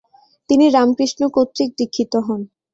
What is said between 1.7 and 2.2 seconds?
দীক্ষিত